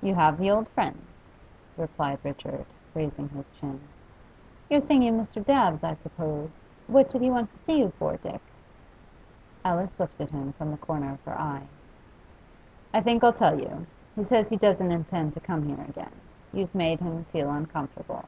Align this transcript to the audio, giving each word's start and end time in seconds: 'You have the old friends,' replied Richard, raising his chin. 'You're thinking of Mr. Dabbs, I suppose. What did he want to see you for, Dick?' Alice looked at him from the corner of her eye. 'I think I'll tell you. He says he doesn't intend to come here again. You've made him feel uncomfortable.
'You 0.00 0.14
have 0.14 0.38
the 0.38 0.48
old 0.48 0.68
friends,' 0.68 1.26
replied 1.76 2.20
Richard, 2.22 2.66
raising 2.94 3.30
his 3.30 3.50
chin. 3.60 3.80
'You're 4.70 4.80
thinking 4.80 5.18
of 5.18 5.26
Mr. 5.28 5.44
Dabbs, 5.44 5.82
I 5.82 5.94
suppose. 5.96 6.62
What 6.86 7.08
did 7.08 7.20
he 7.20 7.30
want 7.32 7.50
to 7.50 7.58
see 7.58 7.80
you 7.80 7.88
for, 7.98 8.16
Dick?' 8.16 8.40
Alice 9.64 9.98
looked 9.98 10.20
at 10.20 10.30
him 10.30 10.52
from 10.52 10.70
the 10.70 10.76
corner 10.76 11.14
of 11.14 11.24
her 11.24 11.36
eye. 11.36 11.66
'I 12.94 13.00
think 13.00 13.24
I'll 13.24 13.32
tell 13.32 13.58
you. 13.58 13.88
He 14.14 14.24
says 14.24 14.48
he 14.48 14.56
doesn't 14.56 14.92
intend 14.92 15.34
to 15.34 15.40
come 15.40 15.64
here 15.64 15.84
again. 15.88 16.14
You've 16.52 16.72
made 16.72 17.00
him 17.00 17.24
feel 17.32 17.50
uncomfortable. 17.50 18.26